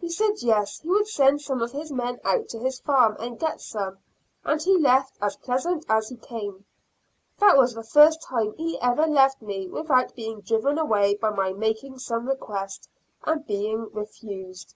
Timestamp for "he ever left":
8.56-9.40